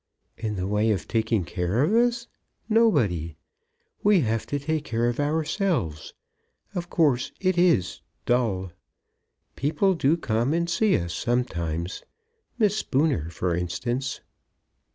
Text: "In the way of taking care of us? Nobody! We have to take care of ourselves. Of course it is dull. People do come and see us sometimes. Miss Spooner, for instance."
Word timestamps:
"In 0.35 0.55
the 0.55 0.65
way 0.65 0.89
of 0.89 1.07
taking 1.07 1.45
care 1.45 1.83
of 1.83 1.93
us? 1.93 2.25
Nobody! 2.67 3.35
We 4.01 4.21
have 4.21 4.47
to 4.47 4.57
take 4.57 4.83
care 4.83 5.07
of 5.07 5.19
ourselves. 5.19 6.15
Of 6.73 6.89
course 6.89 7.31
it 7.39 7.55
is 7.55 8.01
dull. 8.25 8.71
People 9.55 9.93
do 9.93 10.17
come 10.17 10.53
and 10.55 10.67
see 10.67 10.97
us 10.97 11.13
sometimes. 11.13 12.01
Miss 12.57 12.75
Spooner, 12.77 13.29
for 13.29 13.55
instance." 13.55 14.21